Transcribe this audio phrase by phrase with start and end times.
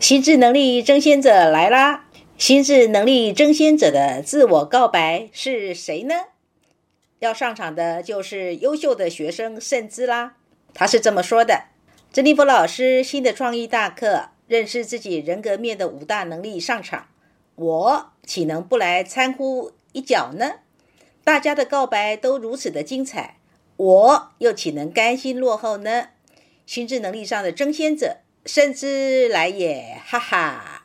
[0.00, 2.04] 心智能力争先者来啦！
[2.36, 6.14] 心智能力争先者的自我告白是谁呢？
[7.18, 10.36] 要上场的就是优秀的学生盛姿啦。
[10.72, 11.64] 他是这么说的
[12.12, 17.08] ：“珍妮佛老师新的创意大课，认识自己人格面的五大能力上场，
[17.56, 20.60] 我岂能不来参乎一脚呢？
[21.24, 23.38] 大家的告白都如此的精彩，
[23.76, 26.10] 我又岂能甘心落后呢？
[26.64, 30.82] 心智能力上的争先者。”甚至来也，哈哈！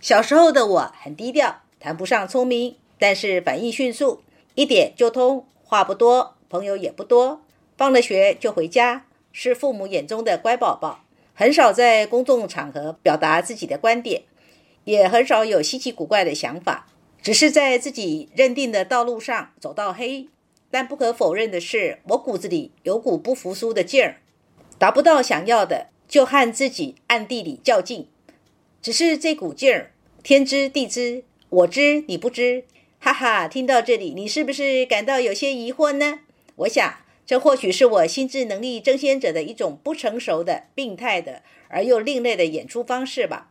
[0.00, 4.22] 小时候的我很低调，谈不上聪明，但是反应迅速，
[4.54, 7.42] 一点就通，话不多，朋友也不多，
[7.76, 14.22] 放了学就回家，是父母眼中的乖宝宝，很少在公众场合表达自己的观点，
[14.84, 16.86] 也很少有稀奇古怪的想法，
[17.20, 20.28] 只是在自己认定的道路上走到黑。
[20.70, 24.16] 但不可否认的是，我骨子里有股不服输的劲儿，
[24.78, 25.88] 达不到想要的。
[26.12, 28.06] 就和自己暗地里较劲，
[28.82, 32.64] 只是这股劲儿，天知地知，我知你不知，
[33.00, 33.48] 哈哈！
[33.48, 36.20] 听到这里，你是不是感到有些疑惑呢？
[36.56, 43.50] 我想，这或许是我心智能力争先者的一种不成熟的、病态的而又另类的演出方式吧。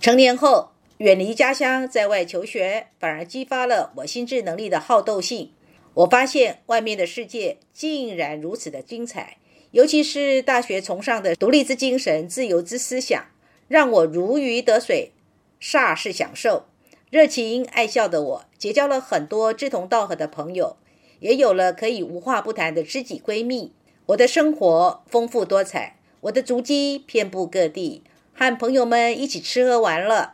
[0.00, 5.50] 成年后，远离家乡，在外求学，反而激发了我心智能力的好斗性。
[5.92, 9.36] 我发现外面的世界竟然如此的精彩。
[9.72, 13.26] 尤其是大学崇尚的独立之精神、自由之思想，
[13.68, 15.12] 让我如鱼得水，
[15.60, 16.66] 煞是享受。
[17.10, 20.76] 热情爱笑的我，结交了很多志同道合的朋友，
[21.20, 23.72] 也有了可以无话不谈的知己闺蜜。
[24.06, 28.02] 我的生活丰富多彩，我的足迹遍布各地，
[28.34, 30.32] 和朋友们一起吃喝玩乐，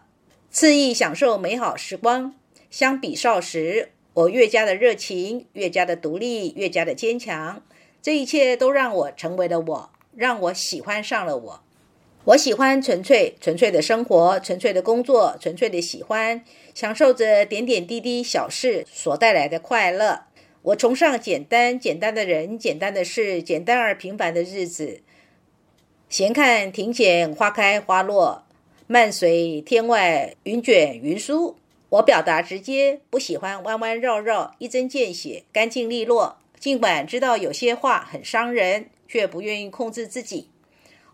[0.51, 2.35] 恣意享受美好时光。
[2.71, 7.63] 相比少时，我越加的热情，越加的独立，越加的坚强。
[8.07, 11.61] 这一切都让我成为了我，让我喜欢上了我。
[12.27, 20.27] 我喜欢纯粹、纯粹的生活，纯粹的工作，纯粹的喜欢，享受着点点滴滴小事所带来的快乐。
[20.63, 25.01] 我崇尚简单，简单的人，简单的事，简单而平凡的日子。
[26.09, 28.45] 闲看庭前花开花落，
[28.87, 31.57] 漫随天外云卷云舒。
[31.89, 36.39] 我表达直接，不喜欢弯弯绕绕，一针见血，干净利落。
[36.59, 40.51] 尽管知道有些话很伤人，却不愿意控制自己。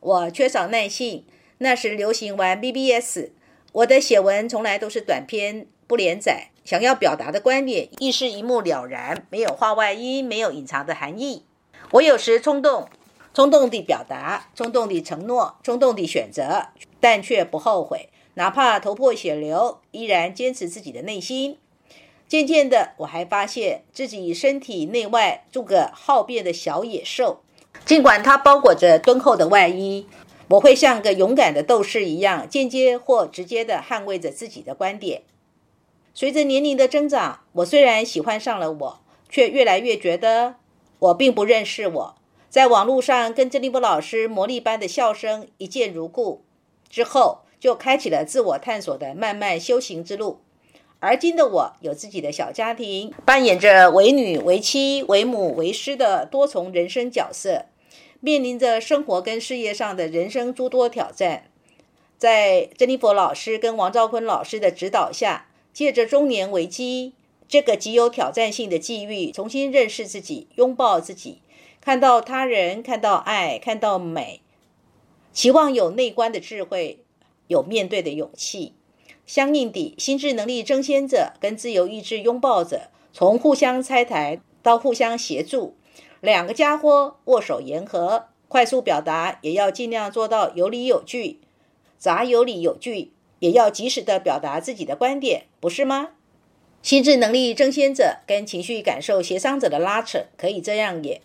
[0.00, 1.24] 我缺少耐性。
[1.58, 3.30] 那时流行玩 BBS，
[3.70, 11.44] 我的写文从来都是短篇不连载，想要表达的观点亦是一目了然，没有话外音，没有隐藏的含义。
[11.92, 12.88] 我有时冲动，
[13.32, 21.58] 冲动地表达，冲动地承诺，冲动地选择，但却不后悔，哪怕头破血流，依然坚持自己的内心。
[22.32, 27.42] 渐渐的，我还发现自己身体内外住个好变的小野兽。
[27.84, 30.06] 尽管它包裹着敦厚的外衣，
[30.48, 35.24] 我会像个勇敢的斗士一样，间接或直接的捍卫着自己的观点。
[36.14, 40.54] 随着年龄的增长，我虽然喜欢上了我，却越来越觉得
[41.00, 42.14] 我并不认识我。
[42.48, 46.42] 在网络上跟珍妮波老师魔力般的笑声一见如故
[46.88, 50.40] 之后，就开启了自我探索的漫漫修行之路。
[51.04, 57.66] 而今的我有自己的小家庭，扮演着为女、为妻、为母、为师的多重人生角色，
[58.20, 61.50] 面临着生活跟事业上的人生诸多挑战。
[62.18, 67.14] 在珍妮佛老师跟王兆坤老师的指导下，借着中年危机
[67.48, 71.42] 这个极有挑战性的际遇，重新认识自己，拥抱自己，
[71.80, 74.40] 看到他人，看到爱，看到美，
[75.32, 77.00] 期望有内观的智慧，
[77.48, 78.74] 有面对的勇气。
[79.32, 85.74] 相应地，心智能力争先者跟自由意志拥抱者，从互相拆台到互相协助，
[86.20, 91.40] 两个家伙握手言和，快速表达也要尽量做到有理有据，
[91.96, 96.10] 杂有理有据，也要及时的表达自己的观点，不是吗？
[96.82, 101.22] 心智能力争先者跟情绪感受协商者的拉扯，可以这样演，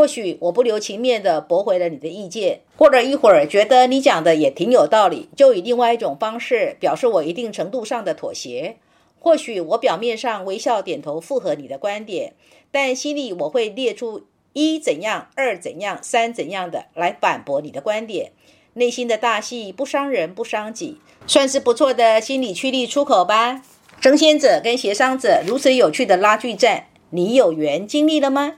[0.00, 8.76] 或许我不留情面的驳回了你的意见，过了一会儿觉得你讲的也挺有道理，就以另外一种方式表示我一定程度上的妥协。
[9.18, 12.32] 或许我表面上微笑点头附和你的观点，
[12.70, 14.24] 但心里我会列出
[14.54, 18.32] 一怎样、二怎样、三怎样的来反驳你的观点。
[18.72, 20.96] 内心的大戏不伤人不伤己，
[21.26, 23.60] 算是不错的心理驱力出口吧。
[24.00, 28.54] 争先者跟协商者如此有趣的拉锯战，你有缘经历了吗？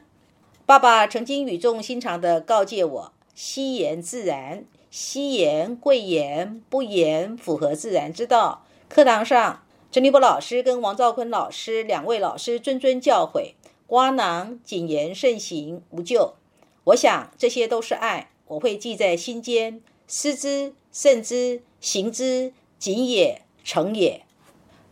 [0.65, 8.65] 爸爸曾经语重心长地告诫我：惜言自然，惜言贵言，不言符合自然之道。
[8.89, 13.55] 课堂上，陈立波老师跟王兆坤老师两位老师谆谆教诲：
[13.89, 16.37] 瓜囊谨言慎行，无咎。
[16.85, 24.23] 我想这些都是爱，我会记在心间，思之慎之，行之谨也，诚也。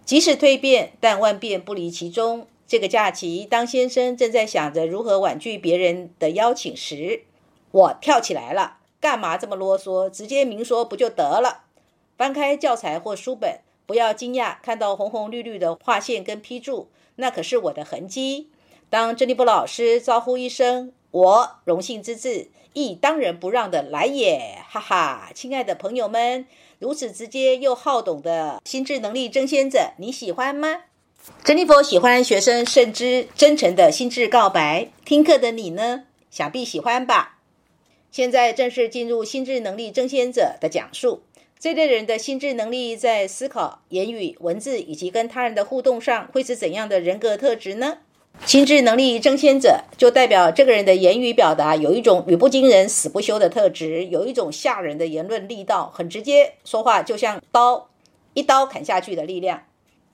[0.05, 2.49] 即使蜕变，但万变不离其中。
[2.71, 7.25] 这个假期，当先生正在想着如何婉拒别人的邀请时，
[7.73, 8.77] 我跳起来了。
[9.01, 10.09] 干嘛这么啰嗦？
[10.09, 11.65] 直接明说不就得了？
[12.17, 16.87] 翻开教材或书本，不要惊讶看到红红绿绿的划线跟批注，
[17.17, 18.51] 那可是我的痕迹。
[18.89, 25.33] 当珍妮布老师招呼一声“我荣幸之至”，亦当仁不让的来也，哈哈！
[25.35, 26.47] 亲爱的朋友们，
[26.79, 30.85] 如此直接又好懂的心智能力争先者，你喜欢吗？
[31.45, 36.05] 珍妮佛喜欢学生甚至真诚的心智告白，听课的你呢？
[36.31, 37.39] 想必喜欢吧。
[38.13, 41.23] 现在正式进入心智能力争先者的讲述。
[41.59, 47.99] 这类人的心智能力在思考、言语、文字以及跟他人的互动上，会是怎样的人格特质呢？
[48.47, 57.91] 心智能力争先者就代表这个人的言语表达有一种语不惊人死不休的特质，有一种吓人的言论力道，很直接，说话就像刀，
[58.35, 59.65] 一刀砍下去的力量。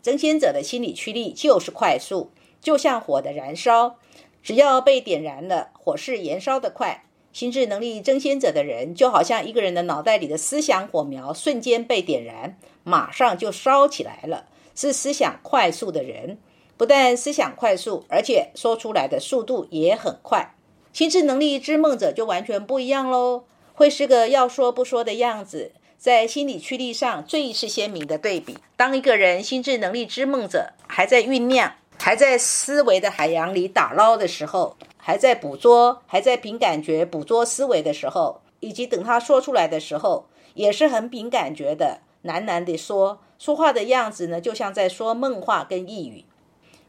[0.07, 2.31] 争先者的心理驱力就是快速，
[2.61, 3.97] 就像火的燃烧，
[4.41, 7.07] 只要被点燃了，火势燃烧的快。
[7.33, 14.47] 心智能力争先者的人，就好像一个人的脑袋里的思想火苗，瞬间被点燃，马上就烧起来了。
[14.77, 16.39] 是思想快速的人，
[16.77, 20.55] 不但思想快速，而且说出来的速度也很快。
[20.93, 23.43] 心智能力之梦者就完全不一样喽，
[23.75, 25.73] 会是个要说不说的样子。
[25.99, 28.59] 在心理驱力上最是鲜明的对比。
[28.77, 46.25] 当一个人心智能力之梦者还在酝酿、还在思维的海洋里打捞的时候，还在捕捉、还在凭感觉捕捉思维的时候，以及等他说出来的时候，也是很凭感觉的，喃喃地说，说话的样子呢，就像在说梦话跟呓语。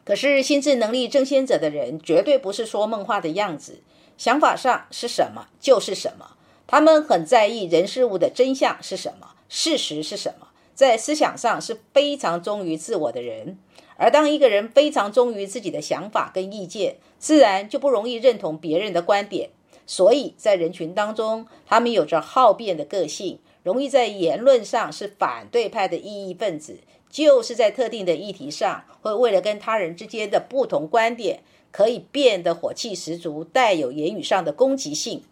[0.04, 3.82] 可是心智能力争先者的人，绝对不是说梦话的样子，
[4.18, 6.37] 想法上是什么就是什么。
[6.68, 13.58] 他们很在意人事物的真相是什么，事实是什么，在思想上是非常忠于自我的人。
[13.96, 19.50] 而当一个人非常忠于自己的想法跟意见，自然就不容易认同别人的观点。
[19.88, 26.80] 所以在人群当中，他们有着好辩的个性，容易在言论上是反对派的异议分子，
[27.10, 31.40] 就是在特定的议题上，会为了跟他人之间的不同观点，
[31.72, 35.24] 可以变得火气十足，带有言语上的攻击性。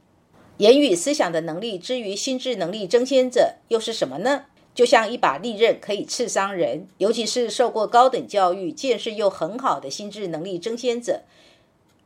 [0.57, 4.45] 言语思想的能力之于心智能力争先者又是什么呢？
[4.73, 11.23] 就像一把利刃可以刺伤人，尤其是受过高等教育、见识又很好的心智能力争先者，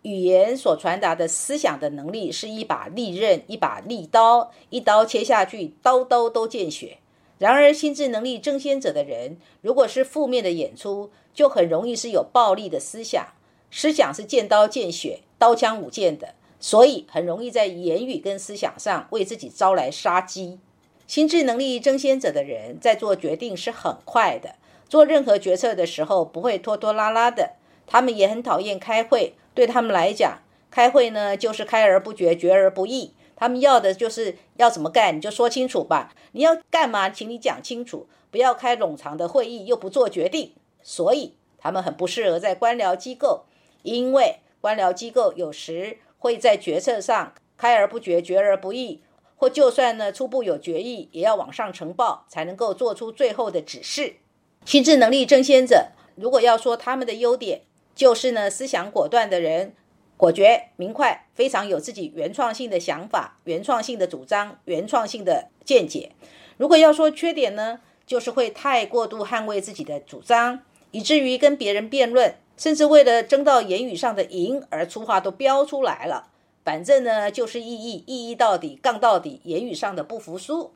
[0.01, 6.97] 语言所传达的思想的能力是一把利刃，一把利刀，一刀切下去，刀刀都见血。
[7.37, 13.27] 然而，心智能力争先者的人，如果是负面的演出，就很容易是有暴力的思想，
[13.69, 16.33] 思想是见刀见血、刀枪舞剑的。
[16.59, 20.59] 所以很容易在言语跟思想上为自己招来杀机。
[21.07, 24.55] 心智能力争先者的人在做决定是很快的，
[24.87, 27.53] 做任何决策的时候不会拖拖拉拉的。
[27.87, 33.13] 他们也很讨厌开会，对他们来讲，开会呢就是开而不决，决而不议。
[33.35, 36.13] 他们要的就是要怎么干，你就说清楚吧。
[36.33, 40.53] 你要干嘛，请你讲清楚，不要开冗长的会议又不做决定。
[40.83, 43.45] 所以他们很不适合在官僚机构，
[43.81, 45.97] 因为官僚机构有时。
[46.19, 49.01] 会在决策上开而不决，决而不议，
[49.35, 54.17] 或就算呢初步有决议，也要往上呈报，才能够做出最后的指示。
[54.65, 57.61] 心智能力争先者，如果要说他们的优点，
[57.95, 59.73] 就是呢思想果断的人，
[60.17, 66.11] 果决明快，非常有自己原创性的想法、原创性的主张、原创性的见解。
[66.57, 70.59] 如果要说缺点呢，就是会太过度捍卫自己的主张，
[70.91, 72.35] 以至于跟别人辩论。
[72.59, 76.27] 甚至为了争到言语上的赢而粗话都飙出来了，
[76.65, 80.73] 反正呢就是意义，意义到底，杠到底，言语上的不服输。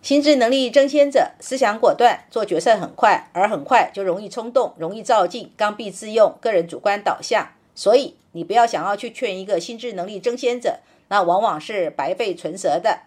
[0.00, 10.78] 心智能力争先者，思想果断，做决策很快，而很快就容易冲动，容易照进，刚愎自用，个人主观导向，所以你不要想要去劝一个心智能力争先者，
[11.08, 13.00] 那往往是白费唇舌的。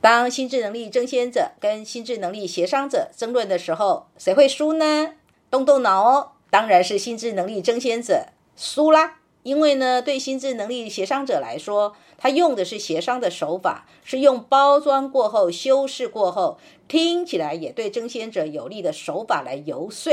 [0.00, 5.12] 当心智能力争先者跟心智能力协商者争论的时候，谁会输呢？
[5.50, 8.26] 动动脑哦，当然是心智能力争先者
[8.56, 9.16] 输啦。
[9.42, 20.12] 因为呢，对心智能力协商者来说，他用的是协商的手法，是用包装过后、修饰过后，听起来也对争先者有利的手法来游说。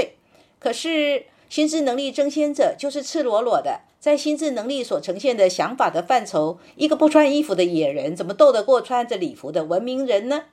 [0.60, 10.44] 可是，心智能力争先者就是赤裸裸的，在心智能力所呈现的想法的范畴，一个不穿衣服的野人，怎么斗得过穿着礼服的文明人呢？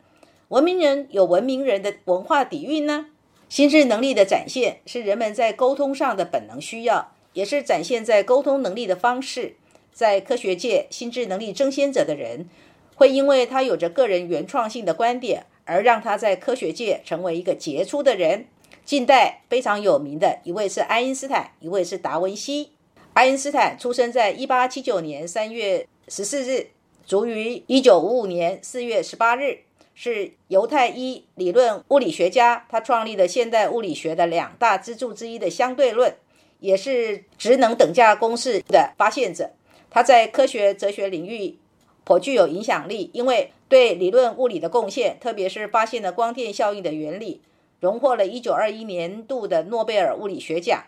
[0.49, 3.07] 文明人有文明人的文化底蕴呢。
[3.49, 7.13] 心智能力的展现是人们在沟通上的本能需要。
[7.35, 9.57] 也是展现在沟通能力的方式，
[9.93, 12.49] 在科学界，心智能力争先者的人，
[12.95, 18.47] 会因为他有着个人原创性的观点，而让他在科学界成为一个杰出的人。
[18.85, 22.71] 近代非常有名的一位是爱因斯坦，一位是达文西。
[23.15, 26.69] 爱因斯坦出生在一八七九年三月十四日，
[27.05, 29.59] 卒于一九五五年四月十八日，
[29.95, 32.67] 是犹太裔理论物理学家。
[32.69, 36.17] 他创立了现代物理学的两大支柱之一的相对论。
[36.61, 39.51] 也是职能等价公式的发现者，
[39.91, 41.59] 他在科学哲学领域
[42.05, 47.43] 颇具有影响力，因为对理论物理的贡献，特别是发现了光电效应的原理，
[47.81, 50.85] 荣获了一九二一年度的诺贝尔物理学奖。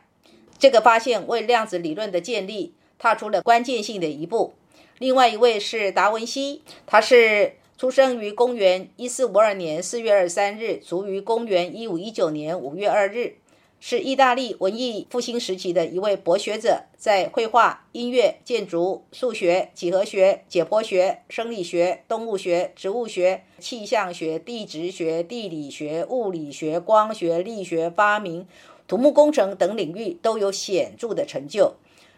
[0.58, 4.54] 这个发现为量子理论的建立踏出了关键性的一步。
[4.98, 13.36] 另外一位是达文西，他是出生于公元一四五二年四月二十三日，卒于公元一五一九年五月二日。
[13.78, 28.46] 是意大利文艺复兴时期的一位博学者，在绘画、音乐、建筑、数学、几何学、解剖学、生理学、动物学、植物学、气象学、地质学、地理学、物理学、光学、力学、发明、
[28.88, 31.74] 土木工程等领域都有显著的成就，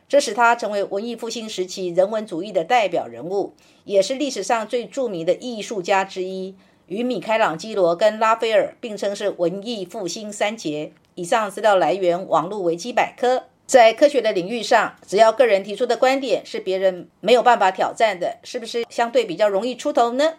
[0.08, 6.54] 这使他成为文艺复兴时期人文主义的代表人物，也是历史上最著名的艺术家之一，
[6.86, 10.92] 与米开朗基罗跟拉斐尔并称是文艺复兴三杰。
[11.14, 13.44] 以上资料来源：网络维基百科。
[13.66, 20.36] 在科学的领域上，只要个人提出的观点是别人没有办法挑战的，是不是相对比较容易出头呢？